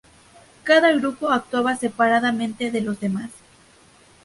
Cada 0.63 0.89
grupo 0.93 1.29
actuaba 1.29 1.75
separadamente 1.77 2.71
de 2.71 2.81
los 2.81 2.99
demás. 2.99 3.29